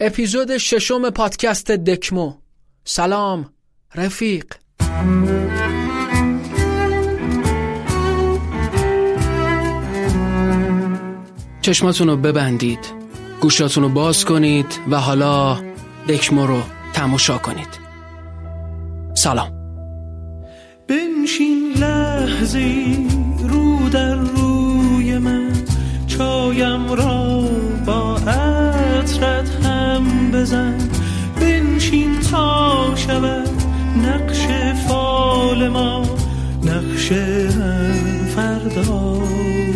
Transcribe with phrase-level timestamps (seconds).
[0.00, 2.32] اپیزود ششم پادکست دکمو.
[2.84, 3.50] سلام
[3.94, 4.44] رفیق.
[11.62, 12.78] چشماتون رو ببندید
[13.40, 15.58] گوشاتون رو باز کنید و حالا
[16.08, 17.80] دکمو رو تماشا کنید.
[19.14, 19.52] سلام.
[20.88, 22.96] بنشین لحظه
[23.42, 25.52] رو در روی من
[26.06, 27.35] چایم را
[30.36, 30.78] بزن
[31.40, 33.50] بنشین تا شود
[34.04, 34.46] نقش
[34.88, 36.16] فال ما
[36.62, 37.12] نقش
[38.36, 39.22] فردا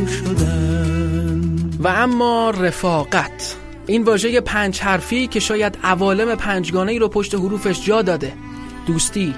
[0.07, 1.41] شدن.
[1.79, 3.57] و اما رفاقت.
[3.87, 8.33] این واژه پنج حرفی که شاید عوالم پنجگانه ای رو پشت حروفش جا داده.
[8.87, 9.35] دوستی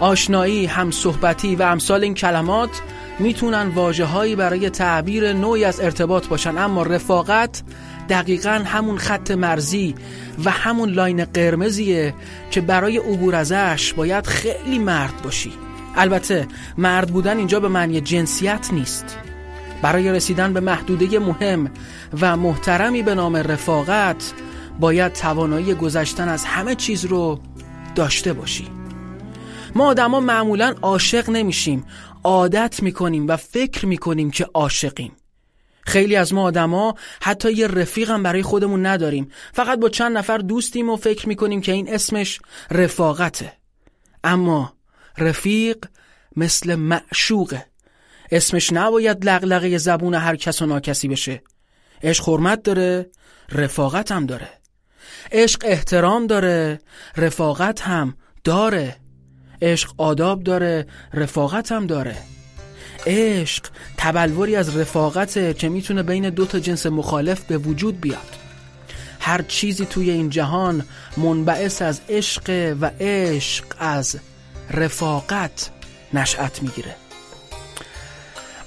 [0.00, 2.70] آشنایی هم صحبتی و امثال این کلمات
[3.18, 6.58] می‌تونن واجه برای تعبیر نوعی از ارتباط باشن.
[6.58, 7.62] اما رفاقت
[8.08, 9.94] دقیقا همون خط مرزی
[10.44, 12.14] و همون لاین قرمزیه
[12.50, 15.52] که برای عبور ازش باید خیلی مرد باشی.
[15.96, 16.46] البته
[16.78, 19.18] مرد بودن اینجا به معنی جنسیت نیست.
[19.82, 21.70] برای رسیدن به محدوده مهم
[22.20, 24.32] و محترمی به نام رفاقت
[24.80, 27.40] باید توانایی گذشتن از همه چیز رو
[27.94, 28.68] داشته باشی.
[29.74, 31.84] ما آدما معمولا عاشق نمیشیم.
[32.24, 35.12] عادت می‌کنیم و فکر می‌کنیم که عاشقیم.
[35.82, 39.30] خیلی از ما آدما حتی یه رفیقم برای خودمون نداریم.
[39.52, 43.52] فقط با چند نفر دوستیم و فکر می‌کنیم که این اسمش رفاقته.
[44.24, 44.72] اما
[45.18, 45.84] رفیق
[46.36, 47.66] مثل معشوقه.
[48.30, 51.42] اسمش نباید لغلقه زبون هر کس و ناکسی بشه.
[52.02, 53.10] عشق حرمت داره
[53.52, 54.48] رفاقت هم داره.
[55.32, 56.78] عشق احترام داره
[57.16, 58.96] رفاقت هم داره.
[59.62, 62.16] عشق آداب داره رفاقت هم داره.
[63.06, 63.64] عشق
[63.96, 68.36] تبلوری از رفاقته که می‌تونه بین دو تا جنس مخالف به وجود بیاد.
[69.20, 70.84] هر چیزی توی این جهان
[71.16, 74.16] منبعث از عشق و عشق از
[74.70, 75.70] رفاقت
[76.14, 76.94] نشأت می‌گیره.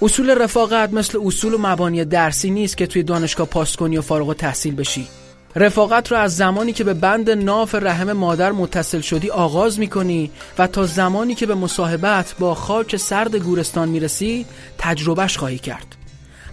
[0.01, 4.33] اصول رفاقت مثل اصول و مبانی درسی نیست که توی دانشگاه پاس کنی و فارغ
[4.33, 5.07] تحصیل بشی.
[5.55, 10.67] رفاقت رو از زمانی که به بند ناف رحم مادر متصل شدی آغاز می‌کنی و
[10.67, 14.45] تا زمانی که به مصاحبت با خاک سرد گورستان می‌رسی
[14.77, 15.95] تجربهش خواهی کرد.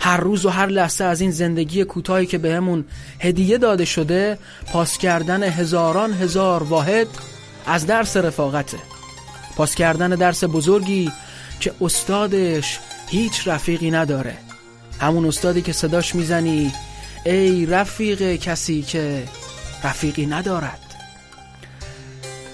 [0.00, 2.84] هر روز و هر لحظه از این زندگی کوتاهی که بهمون
[3.20, 4.38] هدیه داده شده
[4.72, 7.06] پاس کردن هزاران هزار واحد
[7.66, 8.78] از درس رفاقته.
[9.56, 11.12] پاس کردن درس بزرگی
[11.60, 14.34] که استادش هیچ رفیقی نداره.
[15.00, 16.72] همون استادی که صداش می‌زنی
[17.24, 19.28] ای رفیق کسی که
[19.84, 20.78] رفیقی ندارد.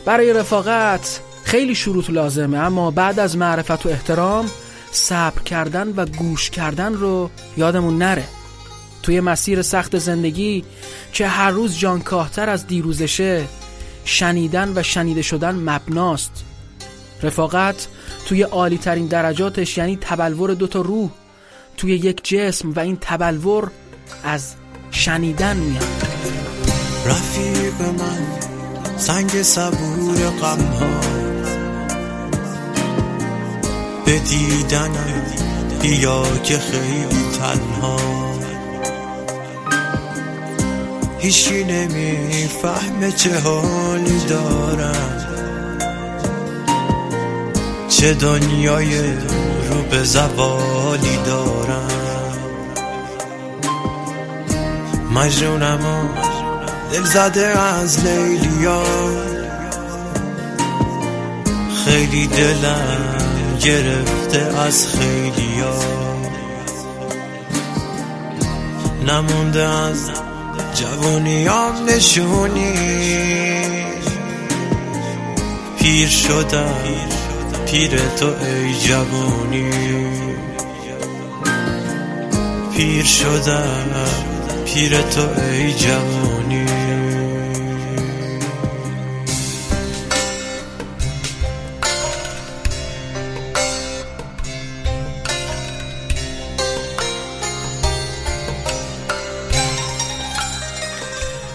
[0.05, 4.51] برای رفاقت خیلی شروط لازمه اما بعد از معرفت و احترام
[4.93, 8.25] صبر کردن و گوش کردن رو یادمون نره.
[9.03, 10.65] توی مسیر سخت زندگی
[11.13, 13.45] که هر روز جانکاهتر از دیروزشه
[14.05, 16.45] شنیدن و شنیده شدن مبناست.
[17.23, 17.89] رفاقت
[18.27, 21.11] توی عالی ترین درجاتش یعنی تبلور دوتا روح
[21.77, 23.71] توی یک جسم و این تبلور
[24.25, 24.55] از
[24.91, 25.85] شنیدن میاد.
[27.07, 28.39] رفیق من
[28.97, 31.01] سنگ صبور غم ها
[34.07, 34.91] به دیدن
[35.83, 37.97] بیا که خیلی تنها.
[41.19, 45.25] هیچی نمی‌فهمه چه حالی دارم.
[47.89, 49.13] چه دنیای
[49.71, 51.88] رو به زوالی دارم.
[55.19, 56.09] مجنونم
[56.93, 58.83] دل زده از لیلیا
[61.85, 65.79] خیلی دلم گرفته از خیلیا
[69.07, 70.11] نمونده از
[70.75, 72.75] جوانیام نشونی.
[75.79, 76.75] پیر شدم
[77.67, 79.71] پیر تو ای جوانی.
[82.77, 84.38] پیر شدم.
[84.75, 86.67] پیر تو ای جوانی.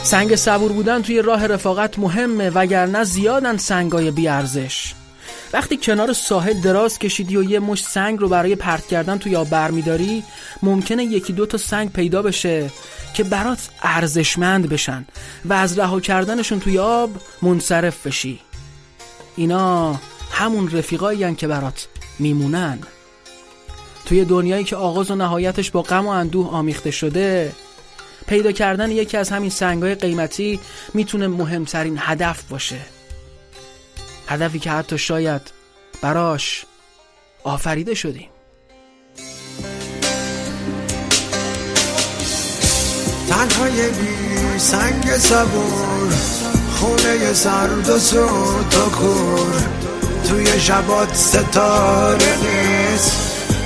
[0.03, 4.93] سنگ صبور بودن توی راه رفاقت مهمه وگرنه زیادن سنگای بیارزش.
[5.53, 9.49] وقتی کنار ساحل دراز کشیدی و یه مش سنگ رو برای پرت کردن توی آب
[9.49, 10.23] برمیداری
[10.63, 12.69] ممکنه یکی دو تا سنگ پیدا بشه.
[13.13, 15.05] که برات ارزشمند بشن
[15.45, 17.09] و از رها کردنشون توی آب
[17.41, 18.39] منصرف بشی.
[19.35, 19.99] اینا
[20.31, 21.87] همون رفیقایی که برات
[22.19, 22.79] میمونن.
[24.05, 27.51] توی دنیایی که آغاز و نهایتش با غم و اندوه آمیخته شده
[28.27, 30.59] پیدا کردن یکی از همین سنگای قیمتی
[30.93, 32.79] می‌تونه مهمترین هدف باشه.
[34.27, 35.41] هدفی که حتی شاید
[36.01, 36.65] براش
[37.43, 38.29] آفریده شدیم.
[43.29, 46.13] تنهای بی سنگ صبور
[46.75, 49.67] خونه سرد و سود و کور.
[50.29, 53.17] توی شبات ستاره نیست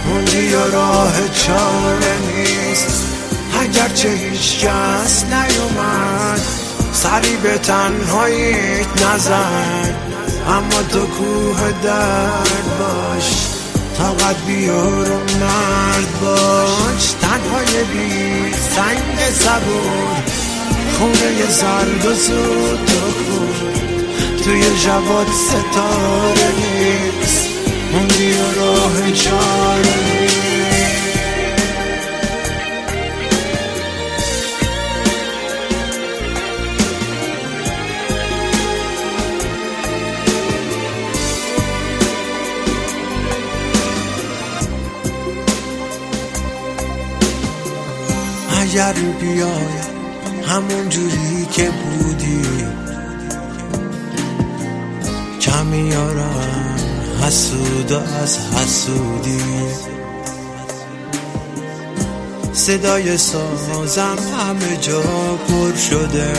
[0.05, 3.03] موندی و راه چاره نیست.
[3.61, 6.41] اگرچه هیچ کس نیومد
[6.93, 9.95] سری به تنهاییت نزد
[10.47, 13.46] اما تو کوه درد باش.
[13.97, 15.07] طاقت بیار
[15.39, 17.11] مرد باش.
[17.21, 20.23] تنهای بی سنگ صبور.
[20.97, 23.73] خونه زرد و سود و خون.
[24.43, 27.47] توی جواد ستاره نیست.
[27.93, 30.16] موندی و راه چاره
[48.67, 49.79] اگر بیای
[50.47, 52.41] همون جوری که بودی.
[55.41, 56.77] کمیارن
[57.21, 59.41] حسود و از حسودی.
[62.53, 65.01] صدای سازم همه جا
[65.47, 66.33] پر شده.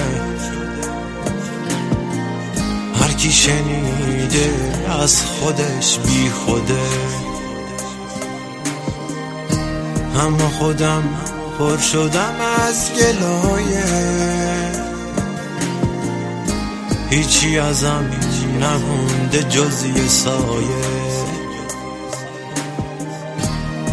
[3.01, 4.55] هر کی شنیده
[5.03, 6.89] از خودش بی خوده.
[10.21, 11.03] اما خودم
[11.59, 12.35] پر شدم
[12.67, 13.85] از گلایه
[17.11, 18.11] هیچی ازم
[18.61, 21.09] نمونده جز یه سایه.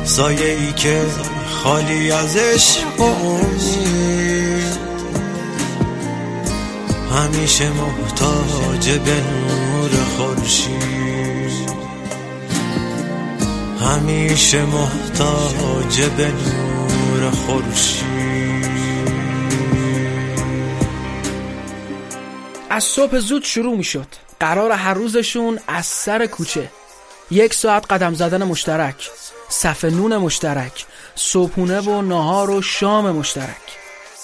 [0.03, 1.01] سایه ای که
[1.63, 3.37] خالی از عشق و
[7.15, 11.75] همیشه محتاج به نور خورشید.
[13.81, 16.64] همیشه محتاج به نور
[22.69, 24.07] از صبح زود شروع می شد
[24.39, 26.69] قرار هر روزشون از سر کوچه.
[27.31, 29.09] یک ساعت قدم زدن مشترک
[29.49, 30.85] صف نون مشترک
[31.15, 33.77] صبحونه و نهار و شام مشترک.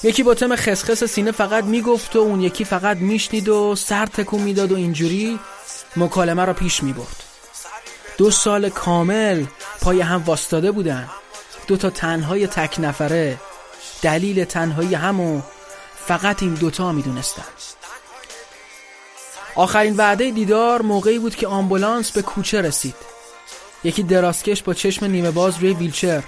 [0.03, 4.41] یکی با تم خسخس سینه فقط می‌گفت و اون یکی فقط میشنید و سر تکون
[4.41, 5.39] می‌داد و اینجوری
[5.95, 7.23] مکالمه را پیش می‌برد.
[8.17, 9.45] دو سال کامل
[9.81, 11.09] پای هم واستاده بودن.
[11.71, 13.37] دو تا تنهای تک نفره.
[14.01, 15.41] دلیل تنهایی همو
[16.07, 17.43] فقط این دوتا می‌دونستن.
[19.55, 22.95] آخرین وعده دیدار موقعی بود که آمبولانس به کوچه رسید.
[23.83, 26.23] یکی درازکش با چشم نیمه باز روی ویلچر.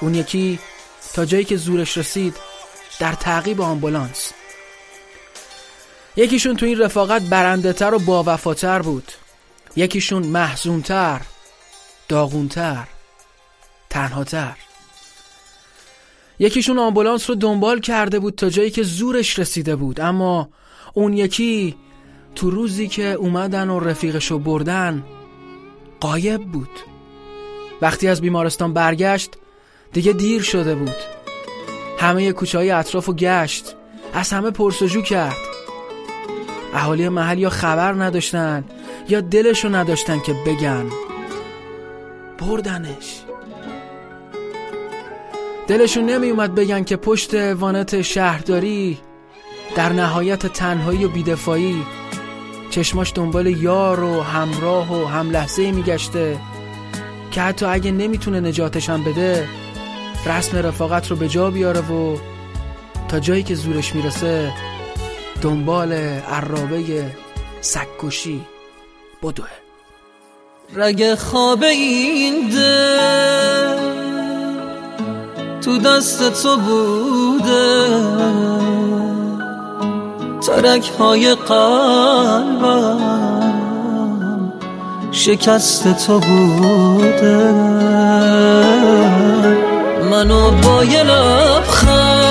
[0.00, 0.58] اون یکی
[1.14, 2.36] تا جایی که زورش رسید
[2.98, 4.32] در تعقیب آمبولانس.
[6.16, 9.12] یکیشون تو این رفاقت برنده تر و باوفاتر بود.
[9.76, 11.20] یکیشون محزونتر
[12.08, 12.84] داغونتر
[13.90, 14.56] تنهاتر.
[16.38, 20.00] یکیشون آمبولانس رو دنبال کرده بود تا جایی که زورش رسیده بود.
[20.00, 20.48] اما
[20.94, 21.76] اون یکی
[22.34, 25.04] تو روزی که اومدن و رفیقشو بردن
[26.00, 26.70] قایب بود.
[27.82, 29.30] وقتی از بیمارستان برگشت
[29.92, 30.96] دیگه دیر شده بود.
[31.98, 33.74] همه کوچه های اطراف و گشت.
[34.14, 35.36] از همه پرسجو کرد.
[36.74, 38.64] اهالی محل یا خبر نداشتن
[39.08, 40.86] یا دلشو نداشتن که بگن.
[42.38, 43.25] بردنش.
[45.68, 48.98] دلشون نمی اومد بگن که پشت وانت شهرداری
[49.76, 51.82] در نهایت تنهایی و بیدفاعی.
[52.70, 56.38] چشماش دنبال یار و همراه و هم لحظه میگشته
[57.30, 59.48] که حتی اگه نمی‌تونه نجاتشم بده
[60.26, 62.16] رسم رفاقت رو به جا بیاره و
[63.08, 64.52] تا جایی که زورش می‌رسه
[65.42, 67.10] دنبال عرابه
[67.60, 68.40] سکوشی
[69.22, 69.48] بدوه.
[70.74, 73.75] رگ خواب این دل
[75.66, 77.88] تو دست تو بوده.
[80.46, 83.00] ترک های قلبم
[85.12, 87.52] شکست تو بوده.
[90.10, 92.26] منو با یه لبخند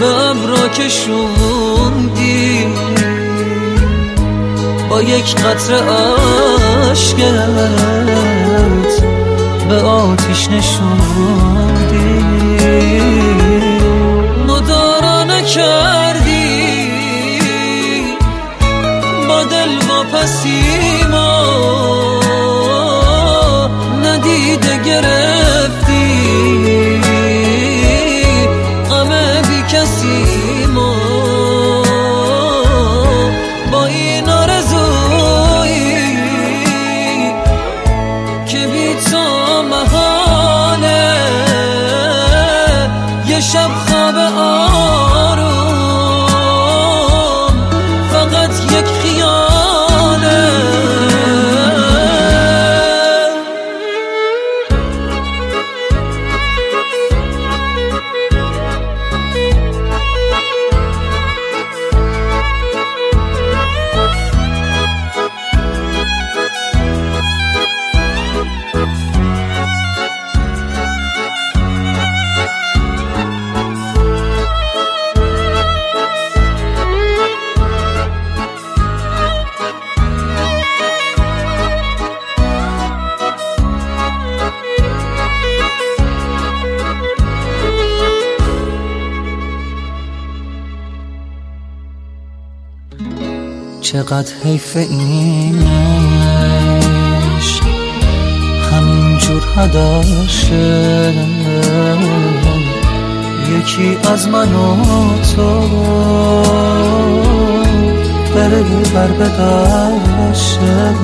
[0.00, 2.66] به ابرا کشوندی
[4.90, 5.74] با یک قطر
[6.90, 7.78] عشقت
[9.68, 12.18] به آتیش نشوندی
[14.46, 16.78] مدارا کردی
[19.28, 21.44] با دل ما پسیما
[24.04, 26.77] ندیده گرفتی.
[94.08, 95.66] چقدر حیف این
[97.36, 97.64] عشق
[98.72, 101.14] همینجور هداشه
[103.50, 104.76] یکی از من و
[105.34, 105.60] تو.
[108.34, 108.62] بره
[108.94, 110.94] بر بدرشه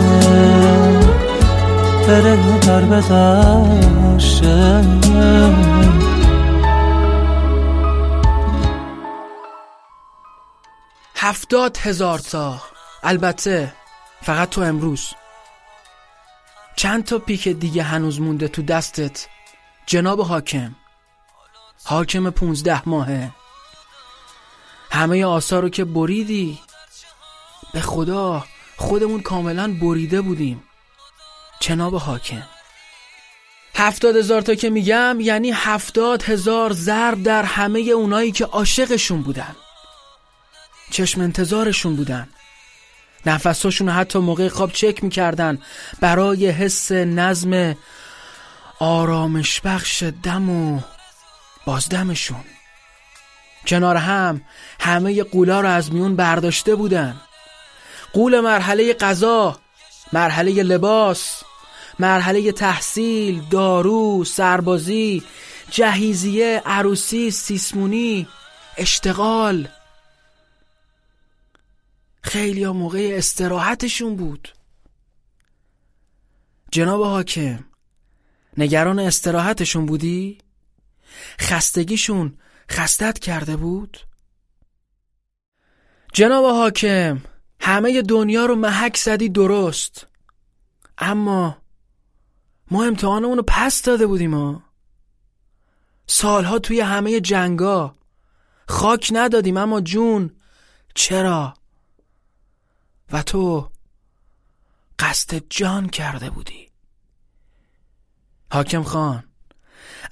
[2.08, 4.84] بره بر بدرشه
[11.16, 12.73] هفتاد هزار تا.
[13.04, 13.72] البته
[14.22, 15.14] فقط تو امروز.
[16.76, 19.26] چند تا پیک دیگه هنوز مونده تو دستت؟
[19.86, 20.74] جناب حاکم.
[21.84, 23.30] حاکم پونزده ماهه.
[24.90, 26.58] همه آثار رو که بریدی
[27.72, 28.44] به خدا
[28.76, 30.62] خودمون کاملا بریده بودیم.
[31.60, 32.42] جناب حاکم.
[33.74, 39.56] هفتاد هزار تا که میگم یعنی هفتاد هزار ضرب در همه اونایی که عاشقشون بودن.
[40.90, 42.28] چشم انتظارشون بودن.
[43.26, 45.58] نفساشون حتی موقع خواب چک می‌کردن
[46.00, 47.76] برای حس نظم
[48.78, 50.80] آرامش بخش دم و
[51.66, 52.44] بازدمشون.
[53.66, 54.42] کنار هم
[54.80, 57.20] همه قولا رو از میون برداشته بودن.
[58.12, 59.58] قول مرحله غذا
[60.12, 61.42] مرحله لباس
[61.98, 65.22] مرحله تحصیل دارو سربازی
[65.70, 68.26] جهیزیه عروسی سیسمونی
[68.76, 69.68] اشتغال
[72.24, 74.48] خیلی ها موقع استراحتشون بود
[76.70, 77.64] جناب حاکم
[78.56, 80.38] نگران استراحتشون بودی؟
[81.40, 82.38] خستگیشون
[82.70, 83.98] خستت کرده بود؟
[86.12, 87.20] جناب حاکم
[87.60, 90.06] همه دنیا رو محک زدی درست
[90.98, 91.58] اما
[92.70, 94.62] ما امتحانمون رو پس داده بودیم ها
[96.06, 97.94] سالها توی همه جنگا
[98.68, 100.30] خاک ندادیم اما جون
[100.94, 101.54] چرا؟
[103.14, 103.68] و تو
[104.98, 106.68] قصد جان کرده بودی.
[108.52, 109.24] حاکم خان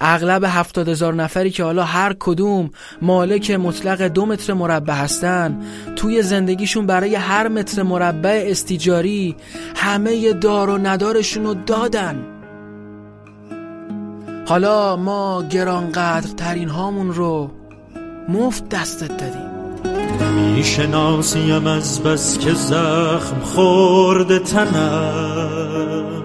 [0.00, 2.70] اغلب هفتاد هزار نفری که حالا هر کدوم
[3.02, 5.66] مالک مطلق دو متر مربع هستن
[5.96, 9.36] توی زندگیشون برای هر متر مربع استیجاری
[9.76, 12.26] همه دار و ندارشون رو دادن.
[14.46, 17.50] حالا ما گرانقدر ترین هامون رو
[18.28, 19.51] مفت دستت دادیم.
[20.42, 26.22] نمی‌شناسیم از بس که زخم خورده تنم.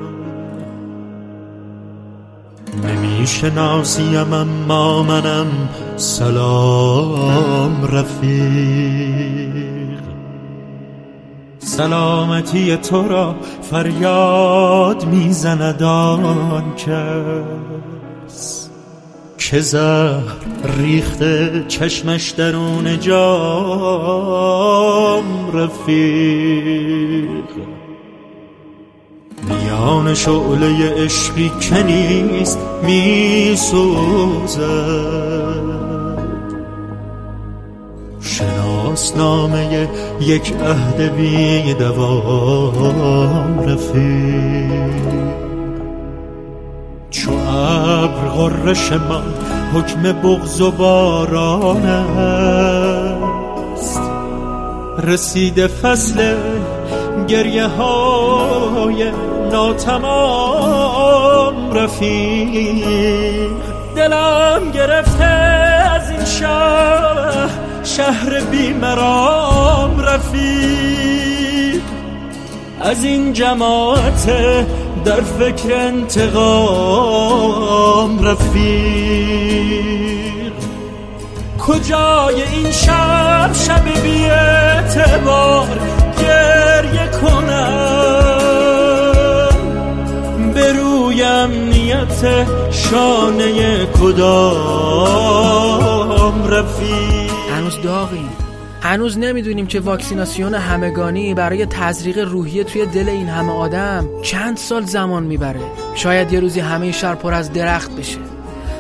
[2.84, 5.48] نمی‌شناسیم اما منم
[5.96, 9.18] سلام رفیق.
[11.60, 13.36] سلامتی تو را
[13.72, 18.67] فریاد می‌زند آن کس
[19.52, 20.36] که زهر
[20.78, 24.44] ریخته چشمش درون جام
[25.54, 27.28] رفیق.
[29.50, 34.58] میان شعله عشقی که نیست میسوزد.
[38.22, 39.90] شناسنامه
[40.22, 44.98] یک عهد بی دوام رفیق.
[47.10, 47.32] چو
[48.38, 49.24] غرش من
[49.74, 54.02] حکم بغض و باران است.
[55.04, 56.36] رسیده فصل
[57.28, 59.12] گریه های
[59.52, 60.94] ناتمام
[61.74, 63.50] رفیق.
[63.96, 67.50] دلم گرفته از این شهر
[67.84, 71.82] شهر بیمرام رفیق.
[72.82, 74.30] از این جماعت
[75.06, 76.98] در فکر انتقام
[78.26, 79.48] رفیق.
[81.60, 85.68] کجای این شب؟ شب بی اعتبار
[86.20, 87.98] گریه کنم.
[90.54, 95.28] به روی امنیت شانه کدام
[96.48, 98.47] رفیق؟ هنوز داغیم.
[98.88, 104.86] هنوز نمی‌دونیم که واکسیناسیون همگانی برای تزریق روحیه توی دل این همه آدم چند سال
[104.86, 105.60] زمان می‌بره.
[105.96, 108.18] شاید یه روزی همه شهر پر از درخت بشه.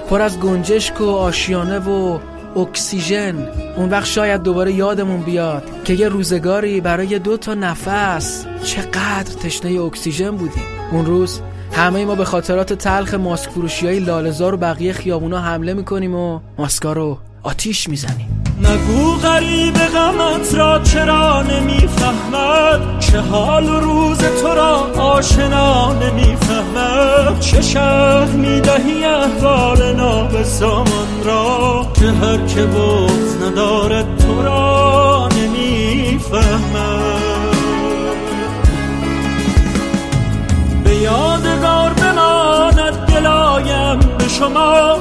[0.09, 2.19] پر از گنجشک و آشیانه و
[2.55, 3.47] اکسیژن.
[3.77, 9.81] اون وقت شاید دوباره یادمون بیاد که یه روزگاری برای دو تا نفس چقدر تشنه
[9.81, 10.63] اکسیژن بودیم.
[10.91, 15.73] اون روز همه ما به خاطرات تلخ ماسک فروشی های لالزار و بقیه خیابونا حمله
[15.73, 18.46] می‌کنیم و ماسکا رو آتیش می‌زنیم.
[18.67, 27.61] نگو غریب غمت را چرا نمی‌فهمد؟ چه حال و روز تو را آشنا نمی‌فهمد؟ چه
[27.61, 36.47] شهر می‌دهی احوال نابسامان را؟ که هر که بغز ندارد تو را نمی‌فهمد.
[40.83, 44.97] به یادگار بماند دلایم به شما.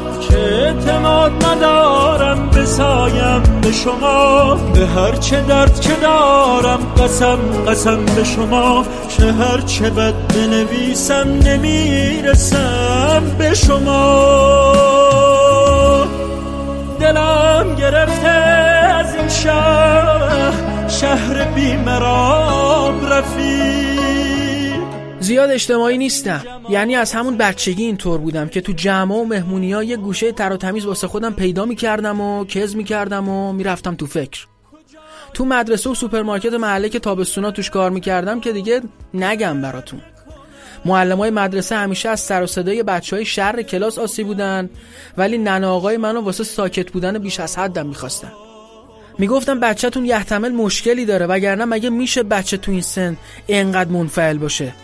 [0.88, 4.54] اعتماد ندارم بسایم به شما.
[4.54, 7.38] به هر چه درد که دارم قسم
[7.68, 8.84] قسم به شما.
[9.08, 14.72] چه هر چه بد بنویسم نمی‌رسم به شما.
[17.00, 20.52] دلم گرفته از این شهر
[20.88, 23.95] شهر بیمراب رفیق.
[25.26, 26.42] زیاد اجتماعی نیستم.
[26.70, 30.52] یعنی از همون بچگی اینطور بودم که تو جمع و مهمونی ها یه گوشه تر
[30.52, 34.46] و تمیز واسه خودم پیدا می‌کردم و کز می‌کردم و می‌رفتم تو فکر.
[35.34, 38.80] تو مدرسه و سوپرمارکت محله که تابستونا توش کار می‌کردم که دیگه
[39.14, 40.00] نگم براتون.
[40.84, 44.70] معلم های مدرسه همیشه از سر و صدای بچه های شر کلاس عاصی بودن
[45.16, 48.32] ولی ننه آقای منو واسه ساکت بودن بیش از حدم می‌خواستن.
[49.18, 53.16] می‌گفتم بچهتون یحتمل مشکلی داره وگرنه مگه میشه بچه تو این سن
[53.46, 54.74] اینقدر منفعل باشه؟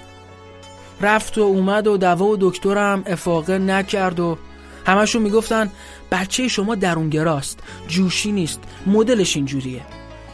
[1.03, 4.39] رفت و اومد و دوا و دکترم افاقه نکرد و
[4.87, 5.71] همشون می‌گفتن
[6.11, 9.83] بچه شما درونگراست جوشی نیست مدلش اینجوریه.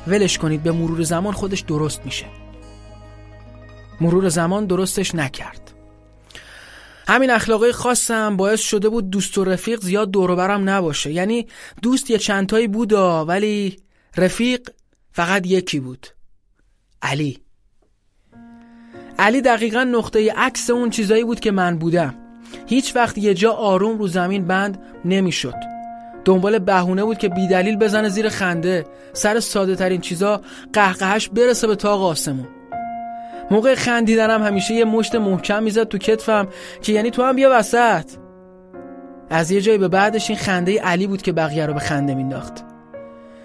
[0.07, 2.27] ولش کنید به مرور زمان خودش درست میشه.
[4.01, 5.73] مرور زمان درستش نکرد.
[7.09, 11.13] همین اخلاقای خاصم باعث شده بود دوست و رفیق زیاد دوروبرم نباشه.
[11.13, 11.47] یعنی
[11.83, 13.77] دوست یه چندتایی بودا ولی
[14.17, 14.71] رفیق
[15.13, 16.07] فقط یکی بود.
[17.03, 17.48] علی.
[19.19, 22.15] علی دقیقا نقطه عکس اون چیزایی بود که من بودم.
[22.67, 25.55] هیچ وقت یه جا آروم رو زمین بند نمی‌شد.
[26.25, 28.87] دنبال بهونه بود که بیدلیل بزنه زیر خنده.
[29.13, 30.41] سر ساده ترین چیزا
[30.73, 32.49] قهقهش برسه به تاق آسمون.
[33.51, 36.49] موقع خندیدنم همیشه یه مشت محکم می‌زد تو کتفم
[36.83, 38.11] که یعنی تو هم بیا وسط.
[39.31, 42.65] از یه جایی به بعدش این خنده علی بود که بقیه رو به خنده مینداخت.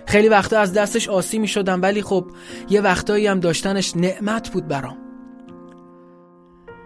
[0.06, 2.26] خیلی وقتا از دستش آسی می شدم ولی خب
[2.70, 5.03] یه وقتایی هم داشتنش نعمت بود برام.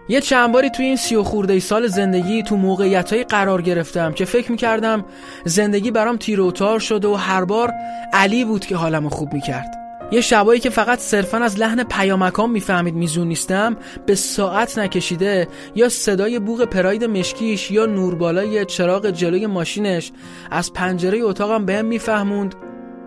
[0.08, 4.24] یه چند باری توی این سی و خورده سال زندگی تو موقعیت قرار گرفتم که
[4.24, 5.04] فکر می‌کردم
[5.44, 7.72] زندگی برام تیر و تار شده و هر بار
[8.12, 9.74] علی بود که حالمو خوب می‌کرد.
[10.12, 15.88] یه شبایی که فقط صرفا از لحن پیامکان می‌فهمید میزون نیستم به ساعت نکشیده یا
[15.88, 20.12] صدای بوغ پراید مشکیش یا نوربالای چراغ جلوی ماشینش
[20.50, 22.54] از پنجره اتاقم بهم میفهموند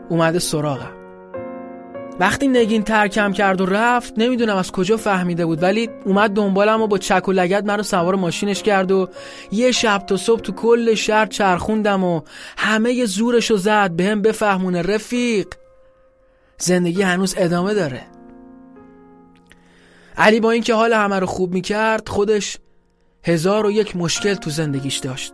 [0.09, 1.00] اومده سراغم.
[2.21, 6.87] وقتی نگین ترکم کرد و رفت نمی‌دونم از کجا فهمیده بود ولی اومد دنبالم و
[6.87, 9.09] با چک و لگت منو سوار ماشینش کرد و
[9.51, 12.21] یه شب تا صبح تو کل شهر چرخوندم و
[12.57, 15.47] همه زورشو زد بهم بفهمونه رفیق.
[16.57, 18.01] زندگی هنوز ادامه داره.
[20.17, 22.57] علی با اینکه حال همه رو خوب می‌کرد خودش
[23.23, 25.33] هزار و یک مشکل تو زندگیش داشت.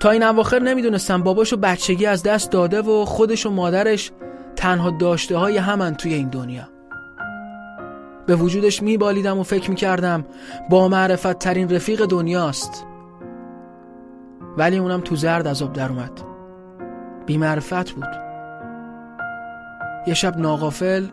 [0.00, 4.12] تا این اواخر نمی‌دونستم باباشو بچگی از دست داده و خودش و مادرش
[4.56, 6.68] تنها داشته های همن توی این دنیا.
[8.26, 10.24] به وجودش میبالیدم و فکر می‌کردم
[10.70, 12.86] با معرفت ترین رفیق دنیاست.
[14.56, 16.20] ولی اونم تو زرد از آب در اومد.
[17.26, 18.08] بی معرفت بود.
[20.06, 21.06] یه شب ناغافل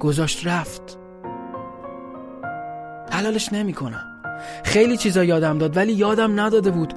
[0.00, 0.98] گذاشت رفت.
[3.10, 4.04] حلالش نمی‌کنم.
[4.64, 6.94] خیلی چیزا یادم داد ولی یادم نداده بود.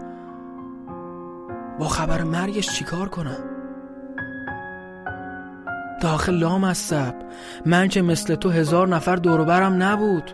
[1.79, 3.52] با خبر مرگش چیکار کنم؟
[6.03, 7.15] داخل لام سب.
[7.65, 10.31] من که مثل تو هزار نفر دوروبرم نبود.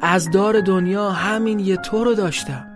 [0.00, 2.68] از دار دنیا همین یه تو رو داشتم.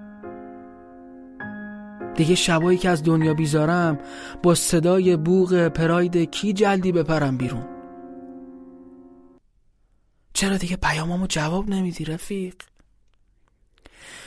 [2.14, 3.98] دیگه شبایی که از دنیا بیزارم
[4.42, 7.66] با صدای بوغ پراید کی جلدی بپرم بیرون؟
[10.33, 12.55] چرا دیگه پیامامو جواب نمیدی رفیق؟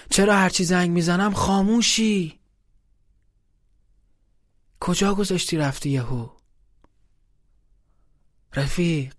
[0.09, 2.39] چرا هرچی زنگ می‌زنم خاموشی؟
[4.79, 6.38] کجا گذاشتی رفتی یهو؟
[8.55, 9.13] رفیق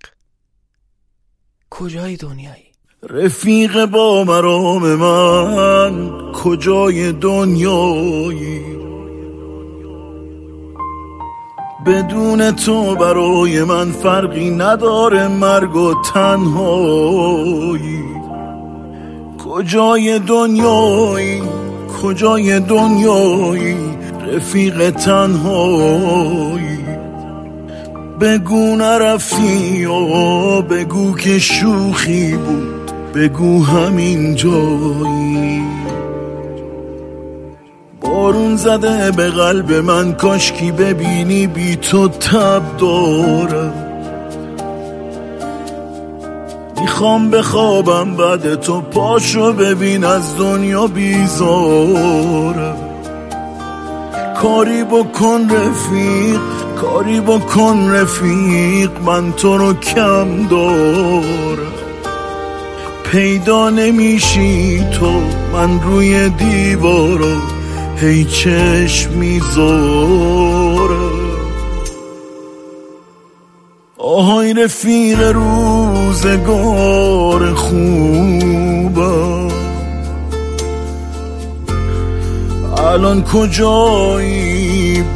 [1.70, 2.64] کجای دنیایی؟
[3.08, 8.60] رفیق با مرام من کجای دنیایی؟
[11.86, 18.04] بدون تو برای من فرقی نداره مرگ و تنهایی.
[19.38, 21.42] کجای دنیایی؟
[22.02, 23.76] کجای دنیایی؟
[24.26, 26.69] رفیق تنهایی.
[28.20, 32.92] بگو نرفتی و بگو که شوخی بود.
[33.14, 35.62] بگو همین جایی.
[38.00, 43.72] بارون زده به قلب من کاشکی ببینی بی تو تب دارم.
[46.80, 52.76] می‌خوام بخوابم بعد تو پاشو ببین از دنیا بیزارم.
[54.42, 61.72] کاری بکن رفیق کاری بکن رفیق من تو رو کم دارم.
[63.12, 65.10] پیدا نمیشی تو
[65.52, 67.36] من روی دیوارا
[67.96, 69.60] هی چشم می‌ذارم.
[73.98, 76.74] آهای رفیق روزگار
[77.54, 79.50] خوبم.
[82.76, 84.49] الان کجایی؟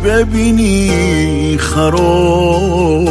[0.05, 3.05] ببینی خرابم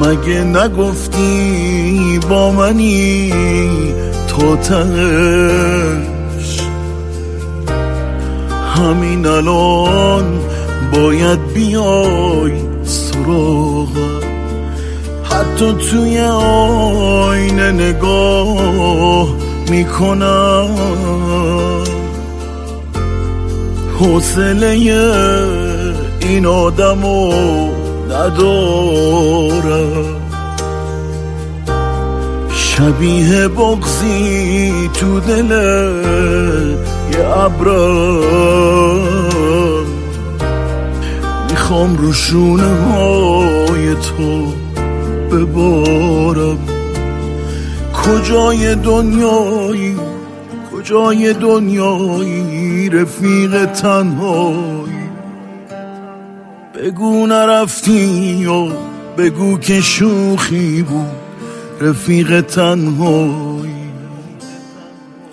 [0.00, 3.34] مگه نگفتی با منی
[4.28, 6.04] تو تنش
[8.76, 10.24] همین الان
[10.92, 12.52] باید بیای
[12.84, 14.20] سراغم
[15.24, 19.28] حتی توی آینه نگاه
[19.70, 20.68] می‌کنم.
[23.98, 24.66] حوصله
[26.20, 27.32] این آدمو
[28.10, 29.64] ندارم.
[32.50, 35.50] شبیه بغزی تو دل
[37.12, 38.24] یه ابرم.
[41.50, 44.52] می‌خوام رو شونه های تو
[45.32, 46.58] ببارم.
[48.04, 49.63] کجای دنیایی
[50.84, 55.10] کجای دنیایی رفیق تنهایی.
[56.74, 58.68] بگو نرفتی و
[59.18, 61.10] بگو که شوخی بود
[61.80, 63.90] رفیق تنهایی.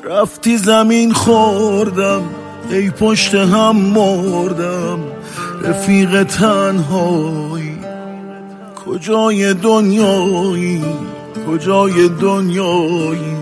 [0.03, 2.21] رفتی زمین خوردم
[2.69, 4.99] ای پشت هم مردم
[5.63, 7.77] رفیق تنهایی.
[8.85, 10.83] کجای دنیایی؟
[11.47, 13.40] کجای دنیایی؟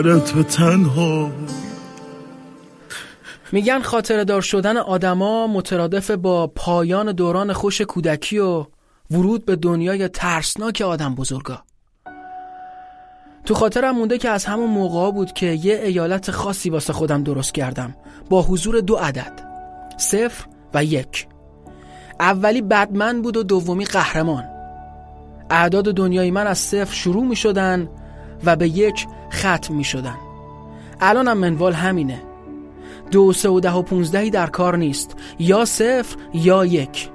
[0.00, 1.32] لعنت به تنهایی
[3.52, 8.66] میگن خاطره دار شدن آدما مترادف با پایان دوران خوش کودکی و
[9.10, 11.62] ورود به دنیای ترسناک آدم بزرگا.
[13.44, 17.54] تو خاطرم مونده که از همون موقع بود که یه ایالت خاصی واسه خودم درست
[17.54, 17.96] کردم.
[18.30, 19.32] با حضور دو عدد
[19.96, 21.26] صفر و یک.
[22.20, 24.44] اولی بدمن بود و دومی قهرمان.
[25.50, 27.88] اعداد دنیای من از صفر شروع می شدن
[28.44, 30.16] و به یک ختم می شدن
[31.00, 32.22] الانم منوال همینه.
[33.10, 35.16] دو سه و ده و پونزدهی در کار نیست.
[35.38, 37.08] یا صفر یا یک.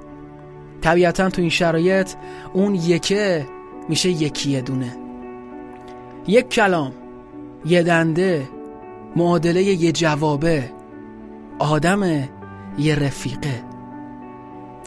[0.80, 2.12] طبیعتا تو این شرایط
[2.52, 3.46] اون یکه
[3.88, 4.96] میشه یکی دونه.
[6.26, 6.92] یک کلام
[7.64, 8.48] یه دنده
[9.16, 10.70] معادله یه جوابه
[11.58, 12.28] آدم
[12.78, 13.64] یه رفیقه.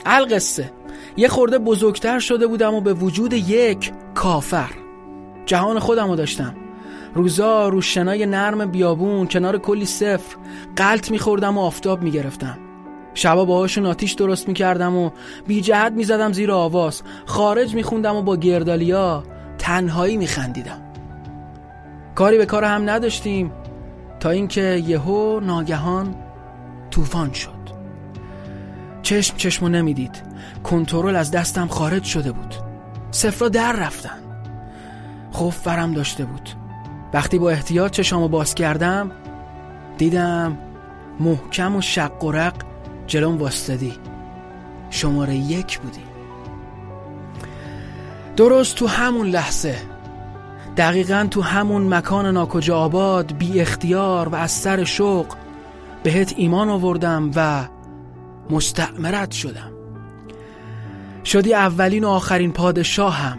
[0.05, 0.71] القصه.
[1.17, 4.84] یه خورده بزرگتر شده بودم و به وجود یک کافر.
[5.45, 6.55] جهان خودم رو داشتم.
[7.13, 10.35] روزا رو شنای نرم بیابون کنار کلی صفر.
[10.75, 12.57] قلط میخوردم و آفتاب می‌گرفتم.
[13.13, 15.09] شبا باهاشون آتیش درست می‌کردم و
[15.47, 17.01] بی جهت می‌زدم زیر آواز.
[17.25, 19.23] خارج میخوندم و با گردالیا
[19.57, 20.81] تنهایی میخندیدم.
[22.15, 23.51] کاری به کار هم نداشتیم
[24.19, 26.15] تا اینکه یهو ناگهان
[26.91, 27.51] طوفان شد.
[29.01, 30.23] چشم چشمو نمی‌دید.
[30.63, 32.55] کنترل از دستم خارج شده بود.
[33.11, 34.24] صفرا در رفتن.
[35.35, 36.49] خوف برم داشته بود.
[37.13, 39.11] وقتی با احتیاط چشامو باز کردم
[39.97, 40.57] دیدم
[41.19, 42.53] محکم و شق و رق
[43.07, 43.93] جلوم واستادی.
[44.89, 46.03] شماره یک بودی.
[48.35, 49.75] درست تو همون لحظه.
[50.77, 55.25] دقیقا تو همون مکان ناکجا آباد بی اختیار و از سر شوق
[56.03, 57.65] بهت ایمان آوردم و
[58.49, 59.71] مستعمرت شدم.
[61.25, 63.37] شدی اولین و آخرین پادشاهم.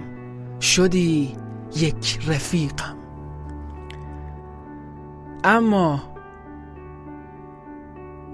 [0.60, 1.36] شدی
[1.76, 2.96] یک رفیقم
[5.44, 6.02] اما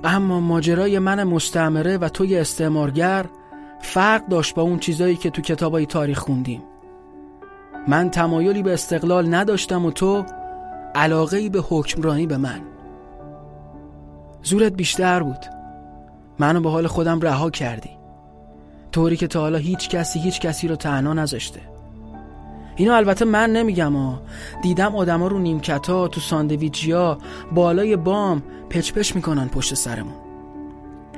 [0.05, 3.27] اما ماجرای من مستعمره و توی استعمارگر
[3.81, 6.63] فرق داشت با اون چیزایی که تو کتابای تاریخ خوندیم.
[7.89, 10.25] من تمایلی به استقلال نداشتم و تو
[10.95, 12.61] علاقه به حکمرانی به من.
[14.43, 15.47] زورت بیشتر بود.
[16.39, 17.91] منو به حال خودم رها کردی.
[18.93, 21.72] طوری که تا حالا هیچ کسی هیچ کسی رو تنها نذاشته.
[22.83, 24.23] اینو البته من نمیگم ها
[24.63, 27.19] دیدم آدما رو نیمکتا تو ساندویچیا
[27.53, 30.15] بالای بام پچ پچ می‌کنن پشت سرمون.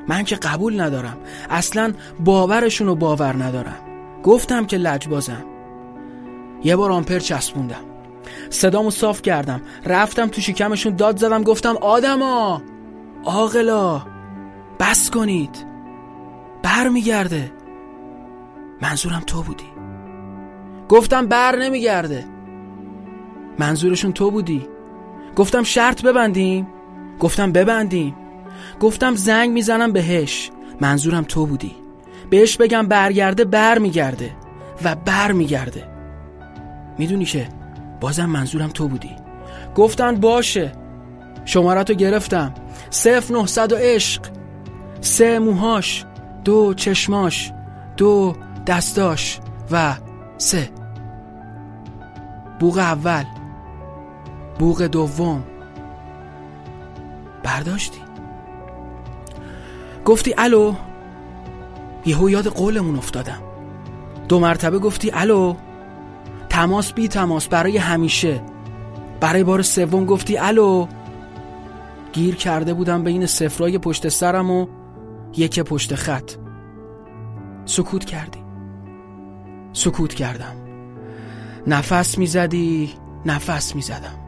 [0.09, 1.17] من که قبول ندارم.
[1.51, 1.93] اصلا
[2.25, 3.77] باورشون رو باور ندارم.
[4.23, 5.45] گفتم که لجبازم
[6.65, 7.85] یه بار آمپر چسبوندم.
[8.51, 9.61] صدامو صاف کردم.
[9.87, 12.63] رفتم تو شکمشون داد زدم گفتم آدما!
[13.25, 14.03] آقلا
[14.81, 15.67] بس کنید.
[16.63, 17.53] بر میگرده
[18.83, 19.74] منظورم تو بودی.
[20.89, 22.25] گفتم بر نمیگرده.
[23.59, 24.67] منظورشون تو بودی.
[25.37, 26.67] گفتم شرط ببندیم.
[27.21, 28.17] گفتم ببندیم.
[28.81, 30.51] گفتم زنگ می‌زنم بهش.
[30.81, 31.73] منظورم تو بودی.
[32.31, 34.31] بهش بگم برگرده بر میگرده
[34.85, 35.85] و بر میگرده
[36.99, 37.49] می‌دونی که
[38.01, 39.17] بازم منظورم تو بودی.
[39.75, 40.73] گفتن باشه.
[41.45, 42.55] شمارتو گرفتم.
[42.91, 44.23] صف نهصد و عشق.
[45.01, 46.05] سه موهاش
[46.45, 47.53] دو چشماش
[47.97, 49.95] دو دستاش و
[50.39, 50.71] سه.
[52.61, 53.25] بوغ اول.
[54.59, 55.45] بوغ دوم.
[57.43, 57.99] برداشتی.
[60.05, 60.75] گفتی الو.
[62.07, 63.43] یهو یاد قولمون افتادم.
[64.29, 65.55] دو مرتبه گفتی الو.
[66.49, 68.41] تماس بی تماس برای همیشه.
[69.21, 70.87] برای بار سوم گفتی الو.
[72.13, 74.67] گیر کرده بودم بین سفرای پشت سرم و
[75.37, 76.33] یک پشت خط.
[77.65, 78.44] سکوت کردی.
[79.75, 80.57] سکوت کردم.
[81.67, 82.95] نفس می‌زدی
[83.27, 84.19] نفس می‌زدم.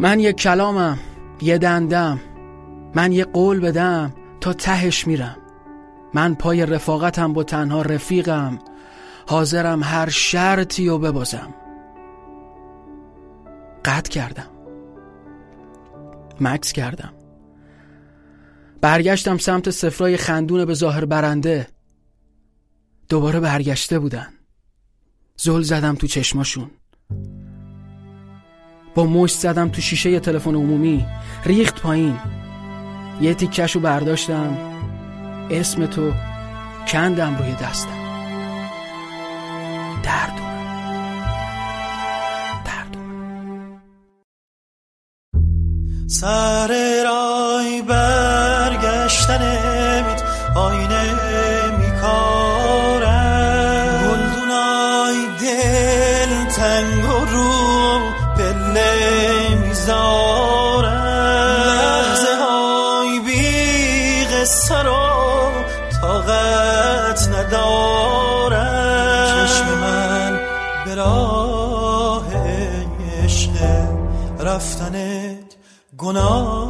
[0.00, 0.98] من یک کلامم
[1.42, 2.20] یه دندم.
[2.94, 5.36] من یه قول بدم تا تهش میرم.
[6.14, 8.58] من پای رفاقتم با تنها رفیقم.
[9.26, 11.54] حاضرم هر شرطی رو ببازم.
[13.84, 14.46] قطع کردم.
[16.40, 17.12] مکس کردم.
[18.80, 21.66] برگشتم سمت سفرای خندون به ظاهر برنده.
[23.08, 24.28] دوباره برگشته بودن.
[25.36, 26.70] زل زدم تو چشماشون.
[28.94, 31.06] با مشت زدم تو شیشه تلفن عمومی.
[31.44, 32.18] ریخت پایین.
[33.20, 34.56] یه تیکشو برداشتم.
[35.50, 36.12] اسم تو
[36.88, 38.04] کندم روی دستم.
[40.02, 40.44] دردو
[46.06, 46.68] سر
[47.04, 48.13] رای برگشتن
[76.04, 76.63] 我能。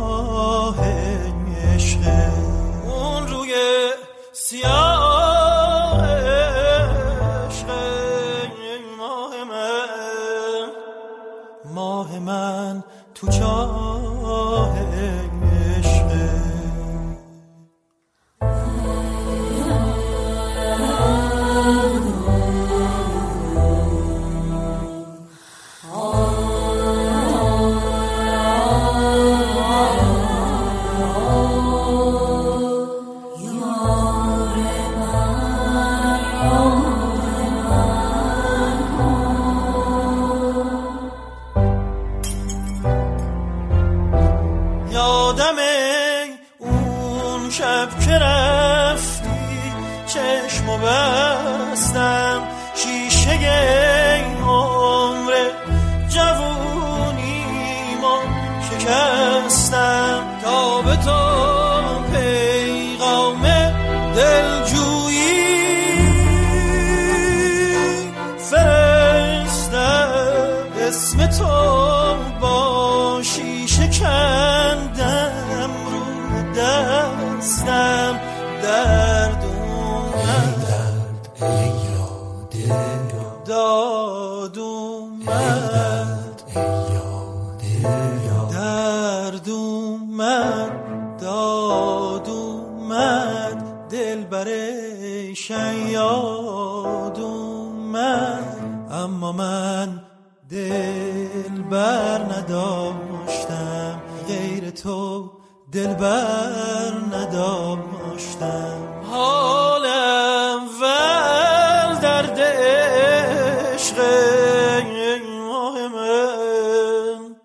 [115.89, 117.37] من.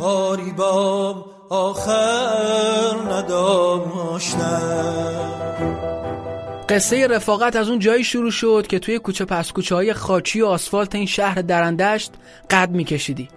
[0.00, 4.88] کاری با آخر نداشتم.
[6.68, 10.46] قصه رفاقت از اون جایی شروع شد که توی کوچه پس کوچه های خاکی و
[10.46, 12.12] آسفالت این شهر درندشت
[12.50, 13.28] قد میکشیدی.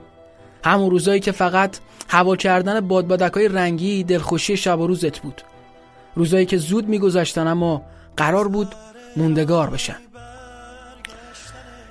[0.64, 1.78] همون روزایی که فقط
[2.10, 5.42] هوا کردن بادبادک های رنگی دلخوشی شب و روزت بود.
[6.16, 7.82] روزایی که زود میگذشتن اما
[8.18, 8.76] قرار بود
[9.18, 9.98] موندگار بشن.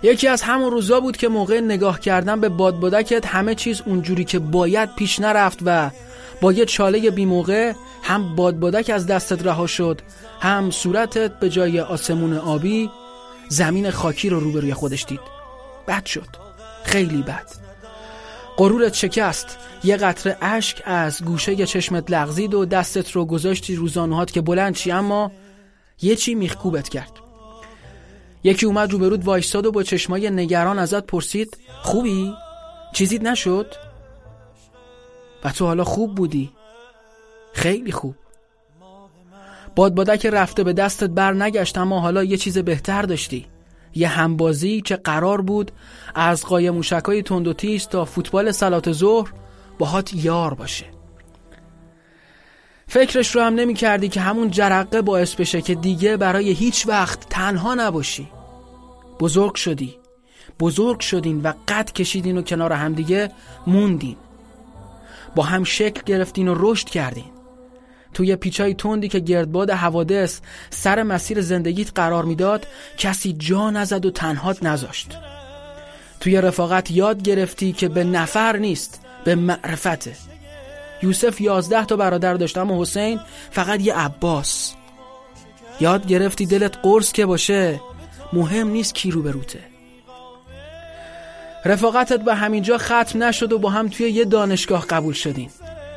[0.03, 4.39] یکی از همون روزا بود که موقع نگاه کردن به بادبادکت همه چیز اونجوری که
[4.39, 5.91] باید پیش نرفت و
[6.41, 10.01] با یه چاله بی موقع هم بادبادک از دستت رها شد
[10.41, 12.91] هم صورتت به جای آسمون آبی
[13.49, 15.21] زمین خاکی رو روبروی خودش دید.
[15.89, 16.29] بد شد.
[16.85, 17.47] خیلی بد.
[18.57, 19.59] غرورت شکست.
[19.85, 24.91] یه قطره اشک از گوشه چشمت لغزید و دستت رو گذاشتی روزانوهات که بلند چی
[24.91, 25.33] اما
[26.03, 27.20] یه چی میخکوبت کرد.
[28.43, 32.35] یکی اومد روبرود وایستاد و با چشمای نگران ازت پرسید خوبی؟
[32.93, 33.67] چیزیت نشد؟
[35.45, 36.51] و تو حالا خوب بودی
[37.53, 38.15] خیلی خوب
[39.77, 43.47] بادبادک رفته به دستت بر نگشت اما حالا یه چیز بهتر داشتی
[43.95, 45.73] یه همبازی که قرار بود
[46.15, 47.53] از قای موشکای تند و
[47.91, 49.33] تا فوتبال سلات ظهر
[49.79, 51.00] باهات یار باشه
[52.91, 57.29] فکرش رو هم نمی کردی که همون جرقه باعث بشه که دیگه برای هیچ وقت
[57.29, 58.29] تنها نباشی.
[59.21, 59.97] بزرگ شدی.
[60.61, 63.31] بزرگ شدین و قد کشیدین و کنار همدیگه
[63.67, 64.17] موندین.
[65.35, 67.31] با هم شکل گرفتین و رشد کردین.
[68.15, 72.67] توی پیچای تندی که گردباد حوادث سر مسیر زندگیت قرار می‌داد
[72.99, 75.19] کسی جا نزد و تنهات نذاشت.
[76.21, 80.17] توی رفاقت یاد گرفتی که به نفر نیست به معرفته.
[81.03, 84.75] یوسف یازده تا برادر داشت اما حسین فقط یه عباس.
[85.81, 87.81] یاد گرفتی دلت قرص که باشه؟
[88.33, 89.59] مهم نیست کی رو بروته
[91.65, 95.51] رفاقتت به همینجا ختم نشد و با هم توی یه دانشگاه قبول شدین.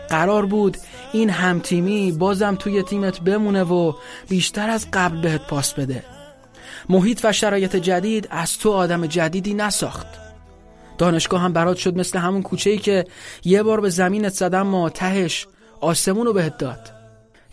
[0.09, 0.77] قرار بود
[1.13, 3.93] این همتیمی بازم توی تیمت بمونه و
[4.29, 6.03] بیشتر از قبل بهت پاس بده.
[6.89, 10.07] محیط و شرایط جدید از تو آدم جدیدی نساخت.
[11.03, 13.05] دانشگاه هم برات شد مثل همون کوچه ای که
[13.43, 15.47] یه بار به زمینت زدم ما تهش
[15.81, 16.91] آسمون رو بهت داد.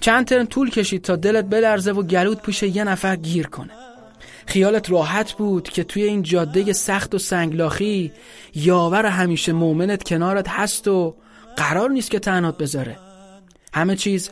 [0.01, 3.71] چند ترم طول کشید تا دلت بلرزه و گلود پوش یه نفر گیر کنه.
[4.47, 8.13] خیالت راحت بود که توی این جاده سخت و سنگلاخی
[8.55, 11.15] یاور همیشه مومنت کنارت هست و
[11.57, 12.99] قرار نیست که تنهات بذاره.
[13.75, 14.31] همه چیز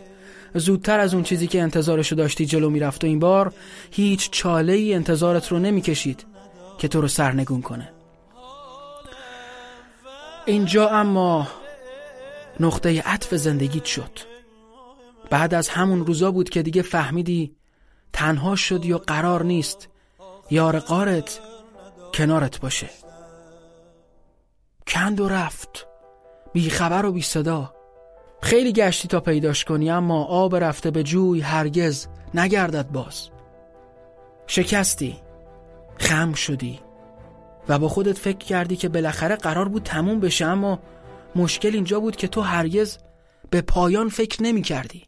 [0.54, 3.52] زودتر از اون چیزی که انتظارشو داشتی جلو می‌رفت و این بار
[3.90, 6.24] هیچ چاله ای انتظارت رو نمی‌کشید
[6.78, 7.97] که تو رو سرنگون کنه.
[10.48, 11.48] اینجا اما
[12.60, 14.18] نقطه عطف زندگیت شد.
[15.30, 17.56] بعد از همون روزا بود که دیگه فهمیدی
[18.12, 19.88] تنها شدی و قرار نیست
[20.50, 21.40] یار قارت
[22.14, 22.90] کنارت باشه.
[24.86, 25.86] کند و رفت.
[26.52, 27.74] بی خبر و بی صدا.
[28.42, 33.28] خیلی گشتی تا پیداش کنی اما آب رفته به جوی هرگز نگردد باز.
[34.46, 35.16] شکستی.
[35.98, 36.87] خم شدی.
[37.68, 40.82] و با خودت فکر کردی که بالاخره قرار بود تموم بشه اما
[41.36, 42.98] مشکل اینجا بود که تو هرگز
[43.50, 45.04] به پایان فکر نمی کردی.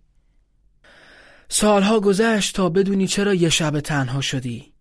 [1.49, 4.73] سالها گذشت تا بدونی چرا یه شب تنها شدی.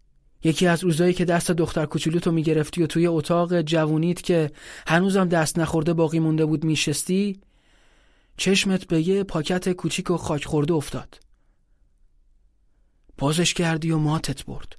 [0.43, 4.51] یکی از روزایی که دست دختر کوچولو تو می‌گرفتی و توی اتاق جوونیت که
[4.87, 7.41] هنوزم دست نخورده باقی مونده بود میشستی
[8.37, 11.19] چشمت به یه پاکت کوچیک و خاک خورده افتاد.
[13.17, 14.78] بازش کردی و ماتت برد.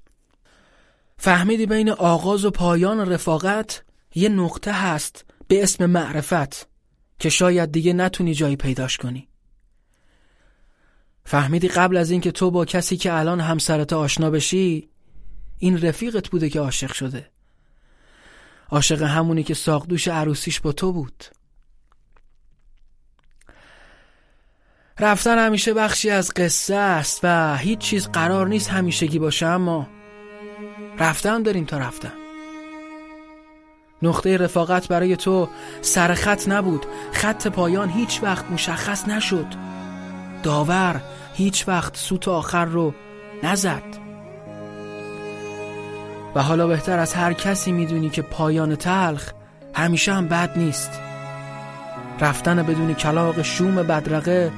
[1.23, 3.83] فهمیدی بین آغاز و پایان رفاقت
[4.15, 6.69] یه نقطه هست به اسم معرفت
[7.19, 9.29] که شاید دیگه نتونی جایی پیداش کنی.
[11.25, 14.89] فهمیدی قبل از اینکه تو با کسی که الان همسرت آشنا بشی
[15.59, 17.31] این رفیقت بوده که عاشق شده.
[18.71, 21.25] عاشق همونی که ساقدوش عروسیش با تو بود.
[24.99, 30.00] رفتن همیشه بخشی از قصه است و هیچ چیز قرار نیست همیشگی باشه اما
[31.01, 32.13] رفتن داریم تا رفتن.
[34.03, 35.49] نقطه رفاقت برای تو
[35.81, 36.87] سرخط نبود.
[37.13, 39.47] خط پایان هیچ وقت مشخص نشد.
[40.43, 41.01] داور
[41.35, 42.95] هیچ وقت سوت آخر رو
[43.43, 43.83] نزد.
[46.35, 49.33] و حالا بهتر از هر کسی می‌دونی که پایان تلخ
[49.75, 50.91] همیشه هم بد نیست.
[52.21, 54.53] رفتن بدون کلاق شوم بدرقه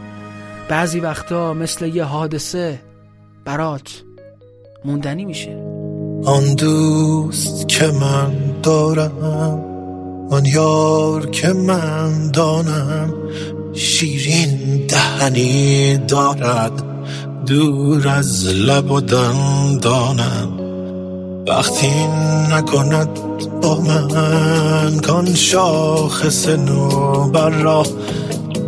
[0.68, 2.82] بعضی وقتا مثل یه حادثه
[3.44, 4.02] برات
[4.84, 5.81] موندنی میشه.
[6.24, 9.64] آن دوست که من دارم
[10.30, 13.14] آن یار که من دانم
[13.74, 16.72] شیرین دهنی دارد
[17.46, 20.48] دور از لب و دندانم.
[21.48, 22.06] وقتی
[22.50, 23.08] نکند
[23.62, 26.46] با من کان شاخص
[27.32, 27.86] بر را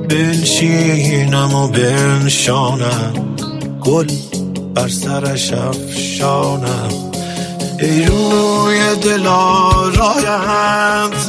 [0.09, 3.37] بنشینم و بنشانم.
[3.81, 4.07] گل
[4.75, 7.14] بر سرش افشانم.
[7.85, 10.31] ای روی دلارایت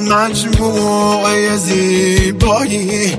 [0.02, 3.18] مجموعه زیبایی.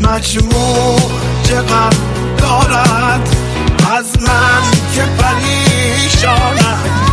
[0.00, 1.00] مجموع
[1.42, 1.96] چقدر
[2.38, 3.36] دارد
[3.96, 4.62] از من
[4.94, 7.07] که پریشانم.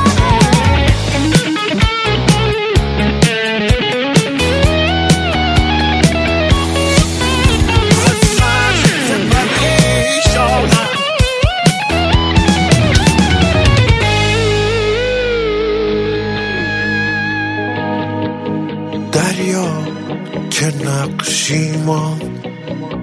[21.06, 22.22] نقشیمان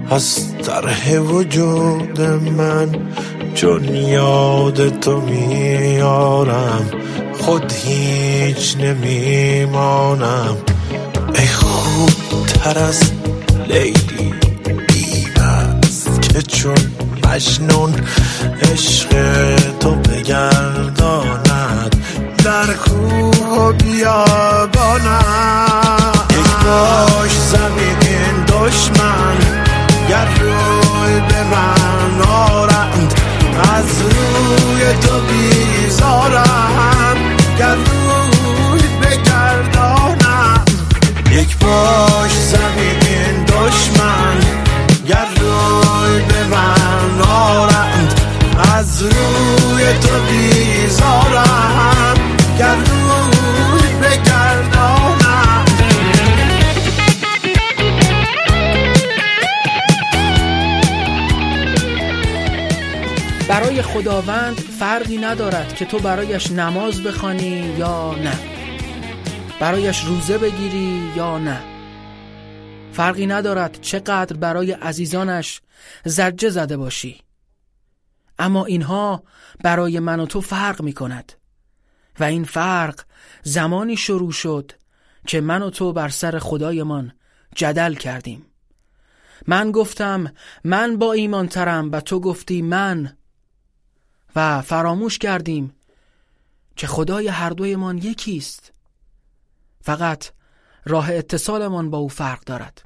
[0.09, 2.21] از طرح وجود
[2.57, 2.89] من
[3.53, 6.89] چون یاد تو میارم
[7.39, 10.57] خود هیچ نمیمانم.
[11.35, 13.11] ای خوب تر از
[13.67, 14.33] لیلی
[16.47, 16.75] چون
[17.27, 17.93] مجنون
[18.61, 19.09] عشق
[19.79, 21.43] تو بگرداند
[22.43, 25.23] در کوه و بیابانم.
[26.63, 29.37] باش زمین دشمن.
[30.09, 33.13] گر روی به من آرند
[33.75, 36.45] از روی تو بیزارم
[37.59, 40.65] گر روی بگردانم
[41.31, 44.37] یک باش زمین دشمن.
[45.07, 48.13] گر روی به من آرند
[48.75, 51.32] از روی تو بیزارم
[63.93, 68.39] خداوند فرقی ندارد که تو برایش نماز بخوانی یا نه.
[69.59, 71.63] برایش روزه بگیری یا نه.
[72.91, 75.61] فرقی ندارد چقدر برای عزیزانش
[76.05, 77.21] زجه زده باشی.
[78.39, 79.23] اما اینها
[79.63, 81.33] برای من و تو فرق می کند
[82.19, 82.99] و این فرق
[83.43, 84.71] زمانی شروع شد
[85.27, 87.13] که من و تو بر سر خدایمان
[87.55, 88.45] جدل کردیم.
[89.47, 90.33] من گفتم
[90.63, 93.17] من با ایمان ترم و تو گفتی من
[94.35, 95.75] و فراموش کردیم
[96.75, 98.71] که خدای هر دویمان یکیست.
[99.81, 100.29] فقط
[100.85, 102.81] راه اتصالمان با او فرق دارد.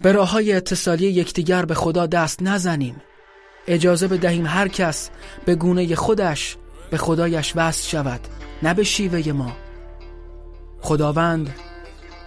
[0.00, 3.02] به راه های اتصالی یکدیگر به خدا دست نزنیم.
[3.66, 5.10] اجازه بدهیم هر کس
[5.44, 6.56] به گونه خودش
[6.90, 8.20] به خدایش وصل شود
[8.62, 9.56] نه به شیوه ما.
[10.80, 11.54] خداوند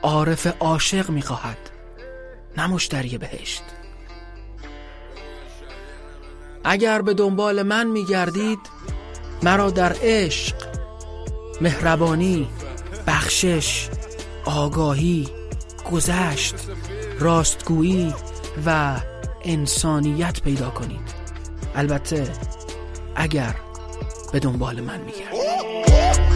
[0.01, 1.57] عارف عاشق می‌خواهد
[2.57, 3.63] نه مشتری بهشت.
[6.67, 8.59] اگر به دنبال من میگردید
[9.43, 10.55] مرا در عشق
[11.61, 12.47] مهربانی
[13.07, 13.89] بخشش
[14.45, 15.29] آگاهی
[15.91, 16.55] گذشت
[17.19, 18.13] راستگویی
[18.65, 18.95] و
[19.43, 21.15] انسانیت پیدا کنید.
[21.75, 22.27] البته
[23.15, 23.55] اگر
[24.33, 25.85] به دنبال من میگردید.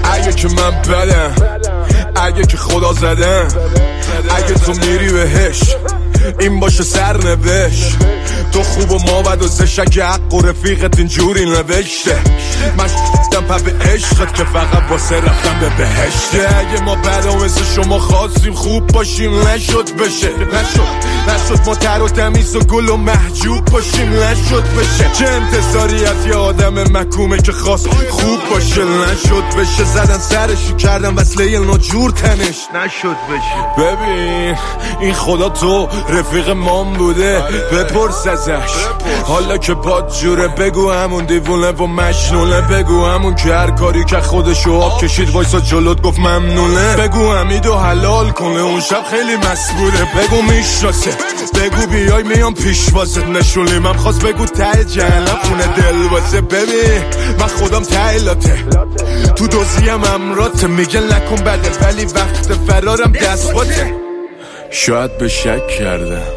[0.03, 1.35] اگه که من بدم
[2.15, 3.47] اگه که خدا زدم
[4.35, 5.75] اگه تو میری بهش.
[6.39, 7.97] این باشه سرنوشت
[8.51, 12.17] تو خوب و ما و زشک حق و رفیقت اینجوری نوشته.
[12.77, 16.57] من شدم پا به عشقت که فقط واسه رفتم به بهشته.
[16.57, 20.29] اگه ما بدا مثل شما خواستیم خوب باشیم نشد بشه.
[20.29, 25.09] نشد نشد ما تر و تمیز و گل و محجوب باشیم نشد بشه.
[25.13, 28.83] چه انتظاری از یه آدم مکومه که خواست خوب باشه.
[28.83, 32.57] نشد بشه زدن سرشو کردم وصله نجور تنش.
[32.73, 33.83] نشد بشه.
[33.85, 34.55] ببین
[35.01, 38.71] این خدا تو رفیق مام بوده بپرس ازش.
[39.23, 42.61] حالا که باد جوره بگو همون دیوونه و مجنونه.
[42.61, 46.95] بگو همون که هر کاری که خودشو آب کشید وایسا جلوت گفت ممنونه.
[46.95, 50.07] بگو حمیدو حلال کنه اون شب خیلی مسئوله.
[50.17, 51.11] بگو می‌شناسه
[51.55, 53.25] بگو بیای میام پیش واسه.
[53.25, 55.39] نشونی من خواست بگو ته جهنم.
[55.43, 56.41] خونه دل واسه.
[56.41, 57.03] ببین
[57.39, 58.63] من خودم تایلاته
[59.35, 60.67] تو دوزیم امراته.
[60.67, 64.08] میگه نکن بده ولی وقت فرارم دست باته.
[64.71, 66.27] شاید به شک کردم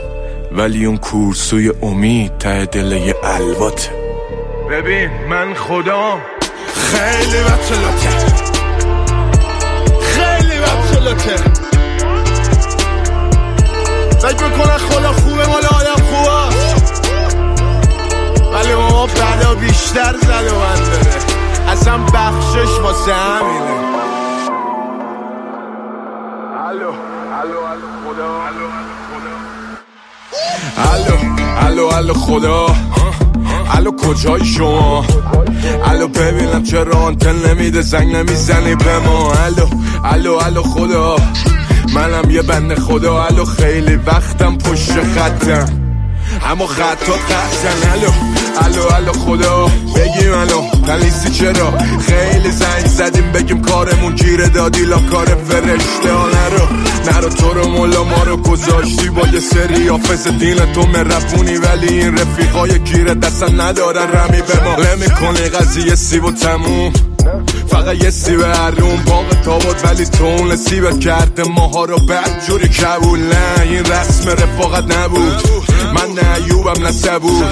[0.53, 3.91] ولی اون کورسوی امید ته دل یه الواته.
[4.71, 6.19] ببین من خدا
[6.75, 8.09] خیلی بطلاته
[10.01, 11.37] خیلی بطلاته
[14.19, 16.57] فکر می‌کنن خدا خوبه مال آدم خوبه
[18.53, 21.07] ولی ما بلا بیشتر زد و من داره
[21.69, 24.02] اصلا بخشش واسه همینه.
[28.13, 28.43] خدا.
[30.95, 31.17] الو
[31.67, 32.67] الو الو خدا.
[33.77, 35.05] الو کجای شما؟
[35.85, 39.33] الو ببینم چرا آنتن نمیده زنگ نمی‌زنی به ما.
[39.33, 39.67] الو
[40.05, 41.17] الو الو خدا.
[41.95, 43.25] منم یه بند خدا.
[43.25, 45.67] الو خیلی وقتم پشت خطم.
[46.51, 47.93] اما خطات قطعن.
[47.93, 48.42] الو.
[48.59, 49.67] الو الو خدا.
[49.97, 51.73] بگیم الو تلیسی چرا؟
[52.07, 56.67] خیلی زنگ زدیم بگیم کارمون گیره دادی لا کار فرشته ها نرو.
[57.07, 61.89] نرو تو رو مولا ما رو گذاشتی با یه سری آفز دین تو مرفونی ولی
[61.89, 64.77] این رفیقای گیره دستن ندارن رمی به ما.
[64.77, 66.93] نمی‌کنی قضیه سیب و تموم.
[67.69, 72.69] فقط یه سیب هرون باغ تابوت ولی تو اون سیبت کرده ماها رو بد جوری
[72.69, 73.21] کبول.
[73.21, 75.43] نه این رسم رفاقت نبود.
[75.95, 77.45] من نه ایوبم نه سبور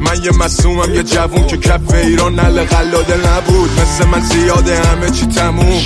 [0.00, 3.70] من یه مسومم یه جوون که کف ایران نل قلاده نبود.
[3.80, 5.80] مثل من زیاده همه چی تموم.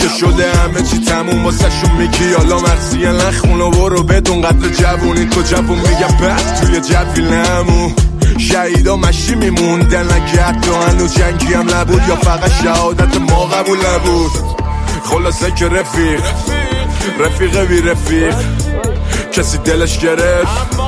[0.00, 1.44] که شده همه چی تموم.
[1.44, 5.26] واسه میگی حالا مرسیه نخون و برو بدون قدر جوونی.
[5.26, 7.94] تو جوون میگه بعد توی جوی نمون
[8.38, 10.06] شهیدا مشی میموندن.
[10.10, 14.30] اگه حتی هنوز جنگی هم نبود یا فقط شهادت ما قبول نبود.
[15.04, 16.20] خلاصه که رفیق
[17.20, 18.34] رفیق بی رفیق.
[19.32, 20.80] کسی دلش گرفت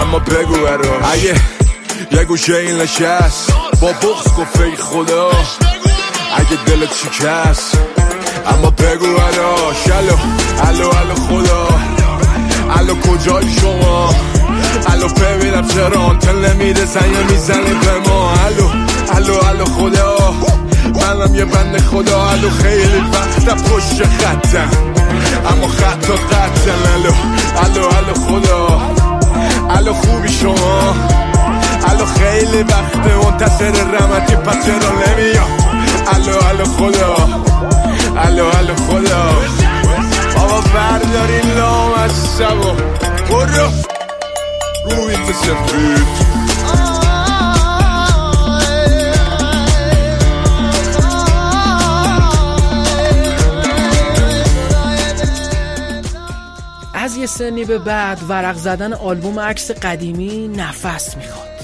[0.00, 1.18] اما بگو براش.
[2.12, 5.30] یه گوشه این نشست با بغز گفت ای خدا.
[6.36, 7.78] اگه دلت شکست.
[8.46, 10.16] اما بگو براش الو
[10.68, 11.68] الو الو خدا.
[12.78, 14.14] الو کجای شما؟
[14.86, 18.32] الو ببینم چرا آنتن نمیده زنگ می‌زنه به ما.
[18.46, 18.68] الو
[19.16, 20.34] الو الو خدا.
[20.94, 22.28] منم یه بند خدا.
[22.30, 24.70] الو خیلی وقت پشت خطم.
[25.52, 27.12] اما خط و قطم الو
[27.64, 28.80] الو الو خدا.
[29.70, 30.94] الو خوبی شما؟
[31.98, 35.50] الو خیلی وقت منتصر رمتی پس چرا نمیام
[36.14, 37.16] الو الو خدا
[38.16, 39.30] الو الو خدا
[40.36, 42.72] بابا برداری لام از شبا
[43.30, 43.70] برو
[44.84, 46.28] روی سفید
[56.94, 61.57] از یه سنی به بعد ورق زدن آلبوم عکس قدیمی نفس می‌خواد.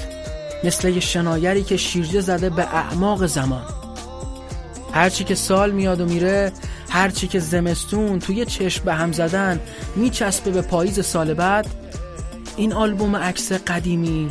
[0.63, 3.63] مثل یه شنایری که شیرجه زده به اعماق زمان.
[4.93, 6.51] هرچی که سال میاد و میره
[6.89, 9.59] هرچی که زمستون توی چشم به هم زدن
[9.95, 11.67] میچسبه به پاییز سال بعد
[12.57, 14.29] این آلبوم عکس قدیمی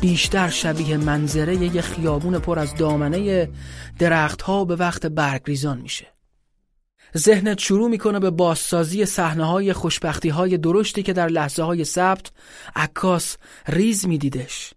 [0.00, 3.48] بیشتر شبیه منظره یه خیابون پر از دامنه
[3.98, 6.06] درختها به وقت برگریزان میشه.
[7.16, 12.30] ذهنت شروع می‌کنه به بازسازی صحنه های خوشبختی های درشتی که در لحظه های ثبت
[12.76, 13.36] عکاس
[13.68, 14.75] ریز میدیدش.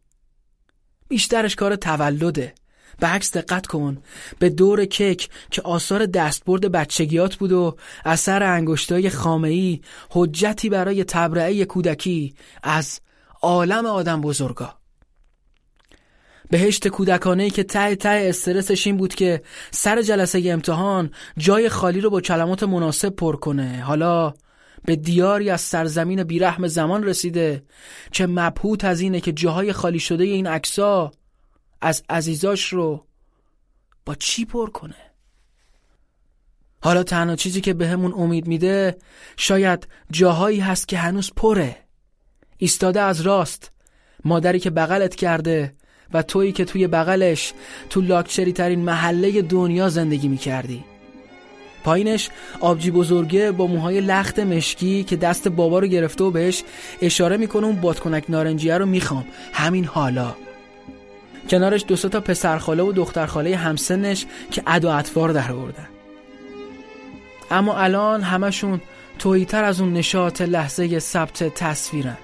[1.10, 2.54] بیشترش کار تولده.
[3.00, 3.98] به عکس دقت کن.
[4.40, 11.66] به دور کک که آثار دستبرد بچگیات بود و اثر انگشتای خامه‌ای حجتی برای تبرعه
[11.66, 12.34] کودکی
[12.64, 13.00] از
[13.42, 14.74] عالم آدم بزرگا.
[16.50, 19.42] بهشت کودکانه که ته ته استرسش این بود که
[19.72, 23.84] سر جلسه امتحان جای خالی رو با کلمات مناسب پر کنه.
[23.84, 24.34] حالا
[24.86, 27.64] به دیاری از سرزمین بیرحم زمان رسیده.
[28.12, 31.12] که مبهوت از اینه که جاهای خالی شده این عکسا
[31.82, 33.06] از عزیزاش رو
[34.06, 34.96] با چی پر کنه؟
[36.84, 38.98] حالا تنها چیزی که بهمون به امید میده
[39.38, 41.78] شاید جاهایی هست که هنوز پره.
[42.58, 43.72] ایستاده از راست.
[44.26, 45.76] مادری که بغلت کرده
[46.14, 47.54] و تویی که توی بغلش
[47.90, 50.86] تو لاکچری ترین محله دنیا زندگی می‌کردی.
[51.84, 56.64] پایینش آبجی بزرگه با موهای لخت مشکی که دست بابا رو گرفته و بهش
[57.02, 59.26] اشاره می‌کنه اون بادکنک نارنجیه رو می‌خوام.
[59.54, 60.36] همین حالا.
[61.50, 65.88] کنارش دو تا پسرخاله و دخترخاله همسنش که اد و اطوار در آوردن.
[67.52, 68.82] اما الان همشون
[69.20, 72.18] تویتر از اون نشاط لحظه ثبت تصویرن.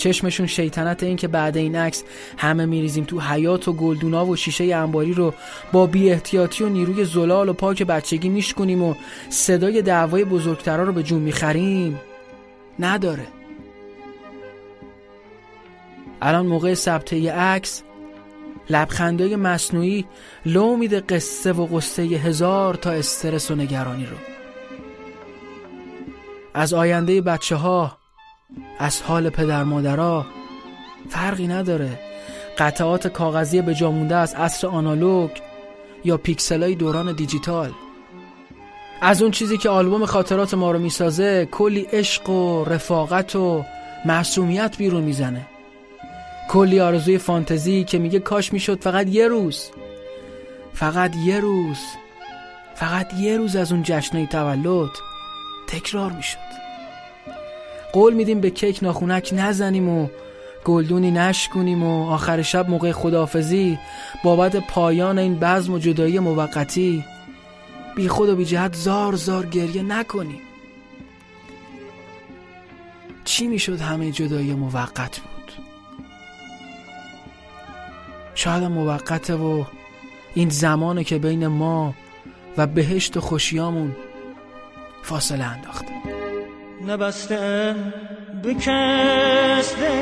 [0.00, 2.04] چشمشون شیطنت این که بعد این عکس
[2.38, 5.34] همه میریزیم تو حیات و گلدونا و شیشه انباری رو
[5.72, 8.94] با بی احتیاطی و نیروی زلال و پاک بچگی میشکنیم و
[9.28, 12.00] صدای دعوای بزرگترا رو به جون می‌خریم.
[12.78, 13.26] نداره.
[16.22, 17.82] الان موقع ثبت عکس
[18.70, 20.04] لبخندای مصنوعی
[20.46, 24.16] لو میده قصه و قصه هزار تا استرس و نگرانی رو.
[26.54, 27.99] از آینده بچه ها
[28.80, 30.26] از حال پدر مادرها
[31.08, 31.98] فرقی نداره.
[32.58, 35.30] قطعات کاغذی به جامونده از عصر آنالوگ
[36.04, 37.70] یا پیکسلای دوران دیجیتال.
[39.00, 43.64] از اون چیزی که آلبوم خاطرات ما رو می‌سازه کلی عشق و رفاقت و
[44.04, 45.46] معصومیت بیرون می‌زنه.
[46.48, 49.70] کلی آرزوی فانتزی که میگه کاش می‌شد فقط یه روز.
[50.74, 51.78] فقط یه روز.
[52.74, 54.90] فقط یه روز از اون جشنای تولد
[55.68, 56.49] تکرار می‌شد.
[57.92, 60.08] قول میدیم به کیک ناخونک نزنیم و
[60.64, 63.78] گلدونی نشکنیم و آخر شب موقع خداحافظی
[64.24, 67.04] بابت پایان این بزم و جدایی موقتی.
[67.96, 70.40] بی خود و بی جهت زار زار گریه نکنیم.
[73.24, 75.52] چی می‌شد همه جدایی موقت بود؟
[78.34, 79.64] شاید موقته و
[80.34, 81.94] این زمانه که بین ما
[82.56, 83.96] و بهشت و خوشیامون
[85.02, 86.19] فاصله انداخته.
[86.86, 87.74] نبسته
[88.44, 89.92] بکسته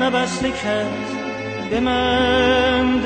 [0.00, 3.02] نبسته کس من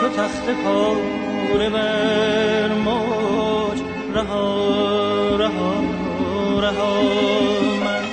[0.00, 3.78] چو تخت پاره بر موج
[4.14, 5.74] رها رها
[6.60, 7.02] رها
[7.84, 8.04] من.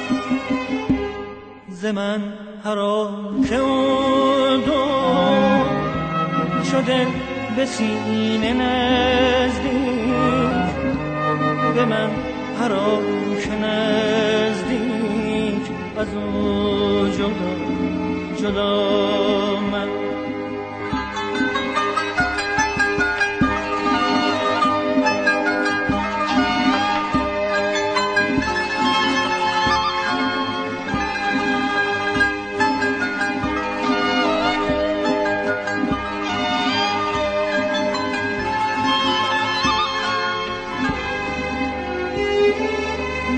[1.69, 2.21] ز من
[2.65, 3.09] هرا
[3.49, 3.57] که
[4.65, 4.83] دو
[6.71, 7.07] شده
[7.55, 10.02] به سینه نزدیک.
[11.75, 12.09] به من
[12.59, 12.71] هر
[13.43, 14.83] که نزدیک
[15.97, 17.55] از او جدا
[18.37, 19.32] جدا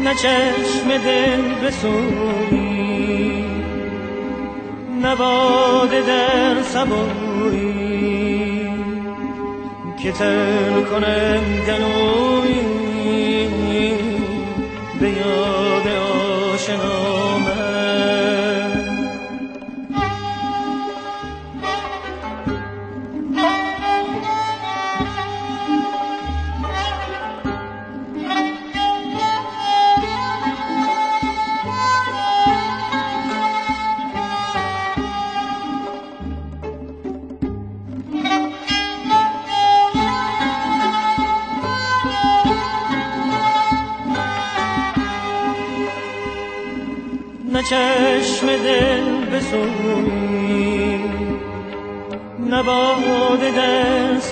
[0.06, 3.46] نه چشم دل بسوی
[5.02, 5.16] نه
[6.08, 7.86] در سبوی
[9.98, 12.76] که تر کنم گلوی.
[15.00, 15.88] به یاد
[16.54, 17.55] آشنامه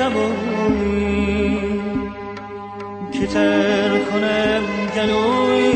[0.04, 1.58] سبوی
[3.12, 4.64] که تر کنم
[4.96, 5.74] گلوی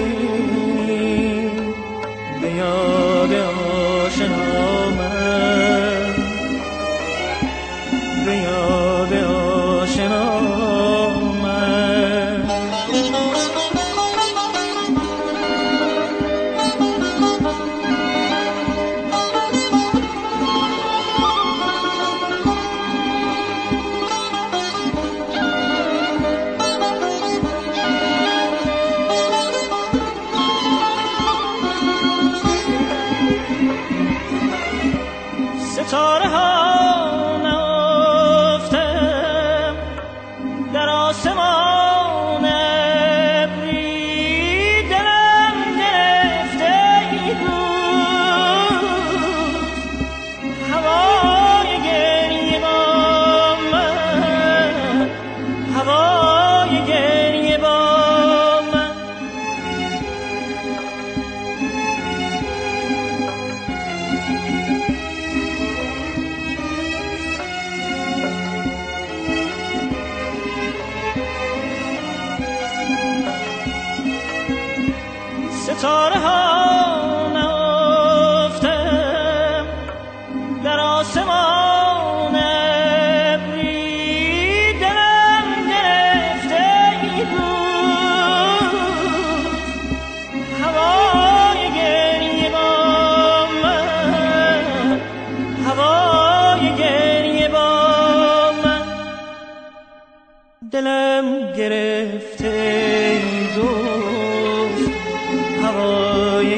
[2.42, 6.16] به یاد آشنا من.
[8.26, 8.77] به یاد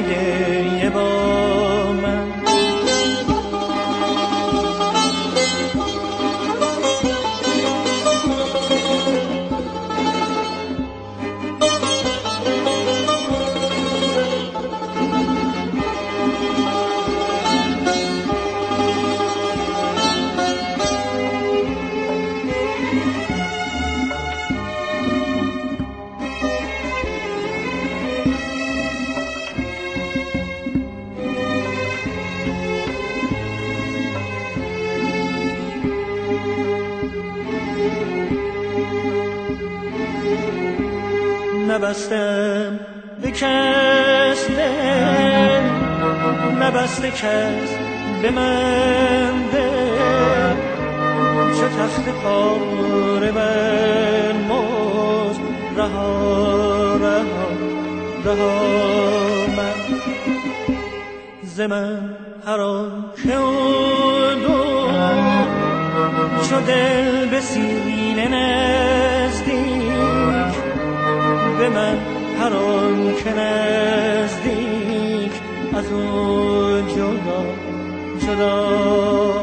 [0.02, 0.29] Yeah.
[46.70, 47.70] نبسته کس
[48.22, 50.54] به من دل
[51.60, 55.36] چه تخت پاره بر موز
[55.76, 57.48] رها رها
[58.24, 58.60] رها
[59.56, 59.74] من.
[61.42, 62.16] زمن
[62.46, 62.58] هر
[63.22, 63.36] که
[64.46, 64.58] دو
[66.48, 69.50] چو دل به سینه نزدیک.
[71.58, 71.98] به من
[72.40, 74.79] هر آن که نزدیک.
[75.80, 77.44] از او جدا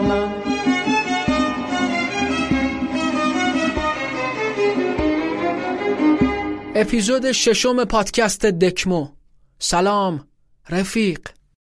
[0.01, 0.29] من
[6.75, 9.07] اپیزود ششم پادکست دکمو.
[9.59, 10.27] سلام
[10.69, 11.19] رفیق.